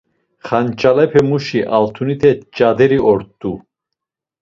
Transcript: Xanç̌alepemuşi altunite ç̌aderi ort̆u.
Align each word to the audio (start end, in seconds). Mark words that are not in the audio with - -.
Xanç̌alepemuşi 0.45 1.59
altunite 1.77 2.31
ç̌aderi 2.55 2.99
ort̆u. 3.11 3.51